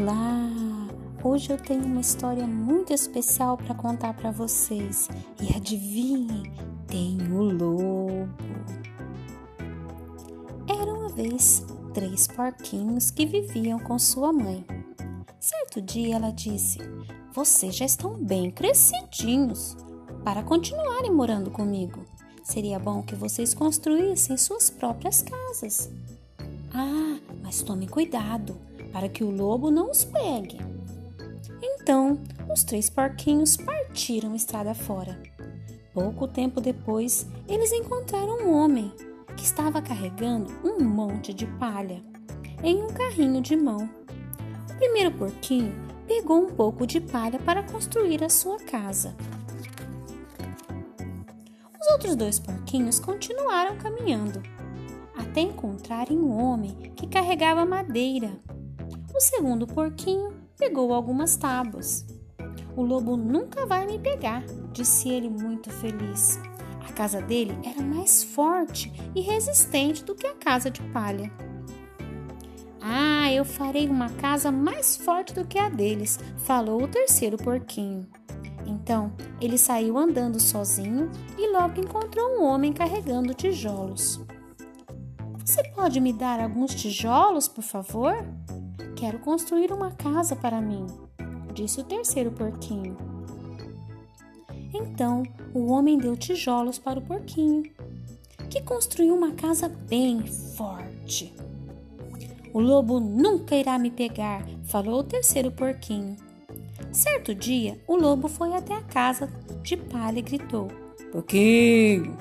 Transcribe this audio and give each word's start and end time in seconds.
Olá! 0.00 0.48
Hoje 1.22 1.52
eu 1.52 1.58
tenho 1.58 1.84
uma 1.84 2.00
história 2.00 2.46
muito 2.46 2.90
especial 2.90 3.58
para 3.58 3.74
contar 3.74 4.14
para 4.14 4.30
vocês. 4.30 5.10
E 5.38 5.54
adivinhem, 5.54 6.50
tem 6.86 7.18
o 7.30 7.42
lobo. 7.42 8.26
Era 10.66 10.90
uma 10.90 11.10
vez 11.10 11.66
três 11.92 12.26
porquinhos 12.26 13.10
que 13.10 13.26
viviam 13.26 13.78
com 13.78 13.98
sua 13.98 14.32
mãe. 14.32 14.64
Certo 15.38 15.82
dia 15.82 16.16
ela 16.16 16.30
disse: 16.30 16.78
Vocês 17.34 17.76
já 17.76 17.84
estão 17.84 18.14
bem 18.14 18.50
crescidinhos 18.50 19.76
para 20.24 20.42
continuarem 20.42 21.12
morando 21.12 21.50
comigo. 21.50 22.06
Seria 22.42 22.78
bom 22.78 23.02
que 23.02 23.14
vocês 23.14 23.52
construíssem 23.52 24.38
suas 24.38 24.70
próprias 24.70 25.20
casas. 25.20 25.90
Ah, 26.72 27.18
mas 27.42 27.60
tome 27.60 27.86
cuidado 27.86 28.69
para 28.92 29.08
que 29.08 29.24
o 29.24 29.30
lobo 29.30 29.70
não 29.70 29.90
os 29.90 30.04
pegue. 30.04 30.58
Então, 31.62 32.18
os 32.52 32.64
três 32.64 32.88
porquinhos 32.88 33.56
partiram 33.56 34.34
estrada 34.34 34.74
fora. 34.74 35.20
Pouco 35.92 36.28
tempo 36.28 36.60
depois, 36.60 37.26
eles 37.48 37.72
encontraram 37.72 38.46
um 38.46 38.54
homem 38.54 38.92
que 39.36 39.44
estava 39.44 39.82
carregando 39.82 40.50
um 40.64 40.82
monte 40.84 41.34
de 41.34 41.46
palha 41.46 42.02
em 42.62 42.82
um 42.82 42.88
carrinho 42.88 43.40
de 43.40 43.56
mão. 43.56 43.88
O 44.70 44.74
primeiro 44.76 45.10
porquinho 45.12 45.74
pegou 46.06 46.38
um 46.38 46.50
pouco 46.50 46.86
de 46.86 47.00
palha 47.00 47.38
para 47.38 47.62
construir 47.62 48.22
a 48.22 48.28
sua 48.28 48.58
casa. 48.58 49.14
Os 51.80 51.88
outros 51.92 52.16
dois 52.16 52.38
porquinhos 52.38 52.98
continuaram 52.98 53.76
caminhando 53.76 54.42
até 55.16 55.40
encontrarem 55.40 56.18
um 56.18 56.36
homem 56.40 56.74
que 56.96 57.06
carregava 57.06 57.64
madeira 57.64 58.32
o 59.20 59.22
segundo 59.22 59.66
porquinho 59.66 60.32
pegou 60.56 60.94
algumas 60.94 61.36
tábuas. 61.36 62.06
O 62.74 62.80
lobo 62.80 63.18
nunca 63.18 63.66
vai 63.66 63.84
me 63.84 63.98
pegar, 63.98 64.42
disse 64.72 65.10
ele 65.10 65.28
muito 65.28 65.68
feliz. 65.68 66.40
A 66.88 66.90
casa 66.90 67.20
dele 67.20 67.54
era 67.62 67.82
mais 67.82 68.24
forte 68.24 68.90
e 69.14 69.20
resistente 69.20 70.02
do 70.02 70.14
que 70.14 70.26
a 70.26 70.34
casa 70.34 70.70
de 70.70 70.80
palha. 70.84 71.30
Ah, 72.80 73.30
eu 73.30 73.44
farei 73.44 73.90
uma 73.90 74.08
casa 74.08 74.50
mais 74.50 74.96
forte 74.96 75.34
do 75.34 75.46
que 75.46 75.58
a 75.58 75.68
deles, 75.68 76.18
falou 76.38 76.84
o 76.84 76.88
terceiro 76.88 77.36
porquinho. 77.36 78.08
Então 78.64 79.12
ele 79.38 79.58
saiu 79.58 79.98
andando 79.98 80.40
sozinho 80.40 81.10
e 81.36 81.52
logo 81.52 81.78
encontrou 81.78 82.38
um 82.38 82.44
homem 82.44 82.72
carregando 82.72 83.34
tijolos. 83.34 84.18
Você 85.44 85.62
pode 85.74 86.00
me 86.00 86.10
dar 86.10 86.40
alguns 86.40 86.74
tijolos, 86.74 87.48
por 87.48 87.62
favor? 87.62 88.14
Quero 89.00 89.18
construir 89.18 89.72
uma 89.72 89.92
casa 89.92 90.36
para 90.36 90.60
mim, 90.60 90.86
disse 91.54 91.80
o 91.80 91.84
terceiro 91.84 92.30
porquinho. 92.32 92.98
Então 94.74 95.22
o 95.54 95.72
homem 95.72 95.96
deu 95.96 96.14
tijolos 96.14 96.78
para 96.78 96.98
o 96.98 97.02
porquinho, 97.02 97.62
que 98.50 98.60
construiu 98.60 99.14
uma 99.14 99.32
casa 99.32 99.70
bem 99.70 100.26
forte. 100.26 101.34
O 102.52 102.60
lobo 102.60 103.00
nunca 103.00 103.56
irá 103.56 103.78
me 103.78 103.90
pegar, 103.90 104.46
falou 104.64 105.00
o 105.00 105.04
terceiro 105.04 105.50
porquinho. 105.50 106.14
Certo 106.92 107.34
dia, 107.34 107.80
o 107.88 107.96
lobo 107.96 108.28
foi 108.28 108.52
até 108.52 108.74
a 108.74 108.82
casa 108.82 109.28
de 109.62 109.78
palha 109.78 110.18
e 110.18 110.22
gritou: 110.22 110.68
Porquinho, 111.10 112.14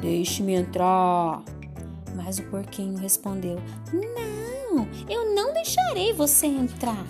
deixe-me 0.00 0.54
entrar. 0.54 1.44
Mas 2.16 2.40
o 2.40 2.42
porquinho 2.50 2.98
respondeu: 2.98 3.60
Não 3.92 4.57
não, 4.74 4.88
eu 5.08 5.34
não 5.34 5.52
deixarei 5.52 6.12
você 6.12 6.46
entrar. 6.46 7.04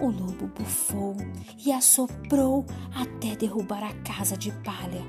O 0.00 0.06
lobo 0.06 0.46
bufou 0.46 1.16
e 1.64 1.70
assoprou 1.70 2.64
até 2.94 3.36
derrubar 3.36 3.84
a 3.84 3.92
casa 4.02 4.36
de 4.36 4.50
palha. 4.64 5.04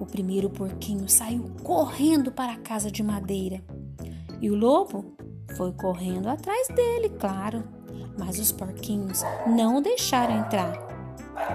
O 0.00 0.06
primeiro 0.06 0.50
porquinho 0.50 1.08
saiu 1.08 1.50
correndo 1.62 2.32
para 2.32 2.52
a 2.54 2.58
casa 2.58 2.90
de 2.90 3.02
madeira. 3.02 3.62
E 4.40 4.50
o 4.50 4.56
lobo 4.56 5.14
foi 5.56 5.72
correndo 5.72 6.28
atrás 6.28 6.68
dele, 6.68 7.10
claro. 7.10 7.62
Mas 8.18 8.38
os 8.38 8.50
porquinhos 8.50 9.22
não 9.46 9.80
deixaram 9.80 10.38
entrar. 10.38 10.72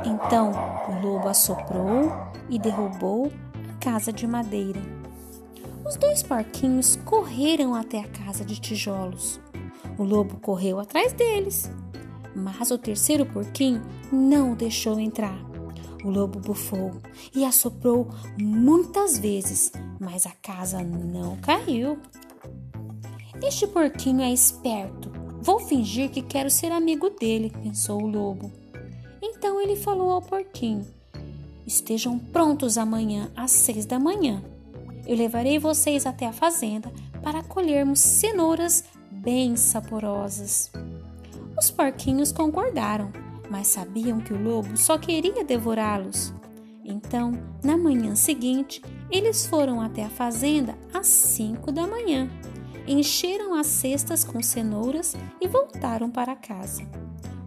Então 0.05 0.51
o 0.87 1.05
lobo 1.05 1.27
assoprou 1.27 2.11
e 2.49 2.57
derrubou 2.57 3.31
a 3.53 3.83
casa 3.83 4.13
de 4.13 4.27
madeira. 4.27 4.79
Os 5.85 5.97
dois 5.97 6.23
porquinhos 6.23 6.95
correram 7.05 7.75
até 7.75 7.99
a 7.99 8.07
casa 8.07 8.43
de 8.43 8.59
tijolos. 8.59 9.39
O 9.99 10.03
lobo 10.03 10.39
correu 10.39 10.79
atrás 10.79 11.13
deles, 11.13 11.69
mas 12.35 12.71
o 12.71 12.77
terceiro 12.77 13.23
porquinho 13.23 13.83
não 14.11 14.53
o 14.53 14.55
deixou 14.55 14.99
entrar. 14.99 15.37
O 16.03 16.09
lobo 16.09 16.39
bufou 16.39 16.91
e 17.35 17.45
assoprou 17.45 18.07
muitas 18.35 19.19
vezes, 19.19 19.71
mas 19.99 20.25
a 20.25 20.31
casa 20.41 20.81
não 20.83 21.37
caiu. 21.37 21.99
Este 23.43 23.67
porquinho 23.67 24.21
é 24.21 24.33
esperto. 24.33 25.11
Vou 25.41 25.59
fingir 25.59 26.09
que 26.09 26.23
quero 26.23 26.49
ser 26.49 26.71
amigo 26.71 27.11
dele, 27.11 27.53
pensou 27.61 28.01
o 28.01 28.07
lobo. 28.07 28.51
Então 29.21 29.61
ele 29.61 29.75
falou 29.75 30.09
ao 30.09 30.21
porquinho: 30.21 30.85
Estejam 31.67 32.17
prontos 32.17 32.75
amanhã 32.75 33.31
às 33.35 33.51
seis 33.51 33.85
da 33.85 33.99
manhã. 33.99 34.43
Eu 35.05 35.15
levarei 35.15 35.59
vocês 35.59 36.05
até 36.05 36.25
a 36.25 36.33
fazenda 36.33 36.91
para 37.21 37.43
colhermos 37.43 37.99
cenouras 37.99 38.83
bem 39.11 39.55
saborosas. 39.55 40.71
Os 41.57 41.69
porquinhos 41.71 42.31
concordaram, 42.31 43.11
mas 43.49 43.67
sabiam 43.67 44.19
que 44.19 44.33
o 44.33 44.41
lobo 44.41 44.75
só 44.75 44.97
queria 44.97 45.43
devorá-los. 45.43 46.33
Então, 46.83 47.31
na 47.63 47.77
manhã 47.77 48.15
seguinte, 48.15 48.81
eles 49.09 49.45
foram 49.45 49.81
até 49.81 50.03
a 50.03 50.09
fazenda 50.09 50.75
às 50.93 51.07
cinco 51.07 51.71
da 51.71 51.87
manhã, 51.87 52.29
encheram 52.87 53.55
as 53.55 53.67
cestas 53.67 54.23
com 54.23 54.41
cenouras 54.41 55.15
e 55.41 55.47
voltaram 55.47 56.09
para 56.09 56.35
casa. 56.35 56.83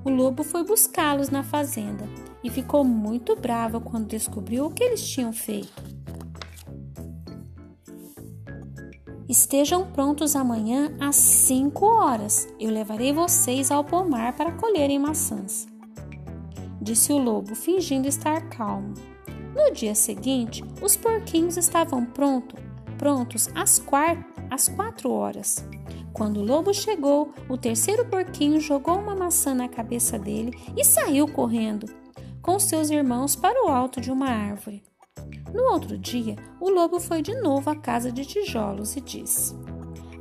O 0.05 0.11
lobo 0.11 0.43
foi 0.43 0.65
buscá-los 0.65 1.29
na 1.29 1.43
fazenda 1.43 2.09
e 2.43 2.51
ficou 2.51 2.83
muito 2.83 3.37
bravo 3.37 3.81
quando 3.81 4.07
descobriu 4.07 4.67
o 4.67 4.71
que 4.71 4.83
eles 4.83 5.07
tinham 5.07 5.33
feito. 5.33 5.98
Estejam 9.29 9.87
prontos 9.87 10.35
amanhã 10.35 10.97
às 10.99 11.17
5 11.17 11.85
horas. 11.85 12.49
Eu 12.59 12.71
levarei 12.71 13.13
vocês 13.13 13.71
ao 13.71 13.85
pomar 13.85 14.35
para 14.35 14.53
colherem 14.53 14.99
maçãs. 14.99 15.69
Disse 16.81 17.13
o 17.13 17.19
lobo, 17.19 17.55
fingindo 17.55 18.09
estar 18.09 18.49
calmo. 18.49 18.95
No 19.55 19.71
dia 19.71 19.95
seguinte, 19.95 20.65
os 20.81 20.97
porquinhos 20.97 21.59
estavam 21.59 22.07
pronto, 22.07 22.57
prontos 22.97 23.51
às, 23.55 23.85
às 24.51 24.69
quatro 24.69 25.13
horas. 25.13 25.63
Quando 26.15 26.41
o 26.41 26.45
lobo 26.45 26.73
chegou, 26.73 27.35
o 27.51 27.59
terceiro 27.59 28.07
porquinho 28.07 28.59
jogou 28.59 28.99
uma 28.99 29.15
maçã 29.15 29.55
na 29.55 29.69
cabeça 29.69 30.19
dele 30.19 30.59
e 30.75 30.83
saiu 30.83 31.29
correndo 31.29 31.87
com 32.41 32.59
seus 32.59 32.89
irmãos 32.89 33.37
para 33.37 33.67
o 33.67 33.69
alto 33.69 34.01
de 34.01 34.11
uma 34.11 34.31
árvore. 34.31 34.88
No 35.53 35.73
outro 35.73 35.97
dia, 35.97 36.37
o 36.61 36.69
lobo 36.69 37.01
foi 37.01 37.23
de 37.23 37.35
novo 37.35 37.71
à 37.71 37.77
casa 37.77 38.13
de 38.13 38.25
tijolos 38.25 38.97
e 38.97 39.01
disse: 39.01 39.55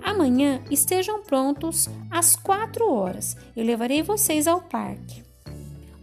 Amanhã 0.02 0.64
estejam 0.72 1.22
prontos 1.22 1.90
às 2.10 2.36
quatro 2.36 2.92
horas. 2.92 3.36
Eu 3.56 3.66
levarei 3.66 4.02
vocês 4.02 4.48
ao 4.48 4.62
parque. 4.62 5.24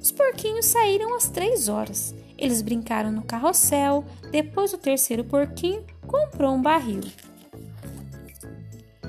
Os 0.01 0.13
porquinhos 0.13 0.67
saíram 0.67 1.17
às 1.17 1.29
três 1.29 1.69
horas. 1.69 2.15
Eles 2.37 2.61
brincaram 2.61 3.11
no 3.11 3.23
carrossel. 3.23 4.05
Depois, 4.31 4.75
o 4.75 4.79
terceiro 4.79 5.25
porquinho 5.25 5.85
comprou 6.07 6.55
um 6.55 6.61
barril. 6.61 7.01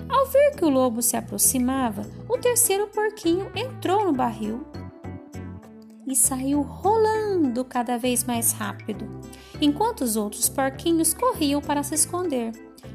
Ao 0.08 0.26
ver 0.28 0.56
que 0.56 0.64
o 0.64 0.70
lobo 0.70 1.02
se 1.02 1.18
aproximava, 1.18 2.04
o 2.30 2.38
terceiro 2.38 2.88
porquinho 2.88 3.52
entrou 3.54 4.06
no 4.06 4.14
barril 4.14 4.66
e 6.08 6.16
saiu 6.16 6.62
rolando 6.62 7.25
cada 7.66 7.98
vez 7.98 8.24
mais 8.24 8.52
rápido, 8.52 9.08
enquanto 9.62 10.02
os 10.02 10.16
outros 10.16 10.50
porquinhos 10.50 11.14
corriam 11.14 11.62
para 11.62 11.84
se 11.84 11.96
esconder. 11.96 12.52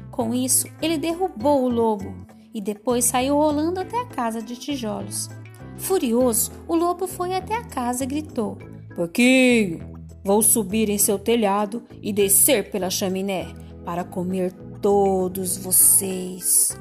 Com 0.09 0.33
isso, 0.33 0.67
ele 0.81 0.97
derrubou 0.97 1.63
o 1.63 1.69
lobo 1.69 2.13
e 2.53 2.59
depois 2.59 3.05
saiu 3.05 3.35
rolando 3.35 3.79
até 3.79 3.99
a 4.01 4.05
casa 4.05 4.41
de 4.41 4.55
tijolos. 4.55 5.29
Furioso, 5.77 6.51
o 6.67 6.75
lobo 6.75 7.07
foi 7.07 7.33
até 7.33 7.55
a 7.55 7.63
casa 7.63 8.03
e 8.03 8.07
gritou: 8.07 8.57
Porquinho, 8.95 9.97
vou 10.23 10.41
subir 10.41 10.89
em 10.89 10.97
seu 10.97 11.17
telhado 11.17 11.83
e 12.01 12.11
descer 12.11 12.69
pela 12.69 12.89
chaminé 12.89 13.47
para 13.85 14.03
comer 14.03 14.51
todos 14.81 15.57
vocês. 15.57 16.77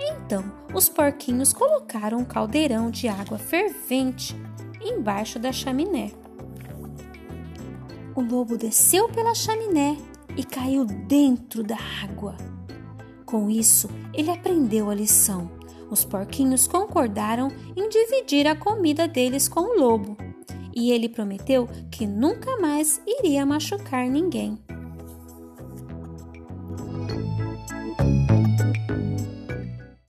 Então, 0.00 0.44
os 0.72 0.88
porquinhos 0.88 1.52
colocaram 1.52 2.18
um 2.18 2.24
caldeirão 2.24 2.90
de 2.90 3.08
água 3.08 3.38
fervente 3.38 4.36
embaixo 4.80 5.38
da 5.38 5.52
chaminé. 5.52 6.12
O 8.20 8.22
lobo 8.22 8.58
desceu 8.58 9.08
pela 9.08 9.34
chaminé 9.34 9.96
e 10.36 10.44
caiu 10.44 10.84
dentro 10.84 11.62
da 11.62 11.78
água. 12.04 12.36
Com 13.24 13.48
isso, 13.48 13.88
ele 14.12 14.30
aprendeu 14.30 14.90
a 14.90 14.94
lição. 14.94 15.50
Os 15.90 16.04
porquinhos 16.04 16.66
concordaram 16.66 17.50
em 17.74 17.88
dividir 17.88 18.46
a 18.46 18.54
comida 18.54 19.08
deles 19.08 19.48
com 19.48 19.60
o 19.60 19.80
lobo, 19.80 20.18
e 20.76 20.92
ele 20.92 21.08
prometeu 21.08 21.66
que 21.90 22.06
nunca 22.06 22.58
mais 22.58 23.00
iria 23.06 23.46
machucar 23.46 24.06
ninguém. 24.06 24.58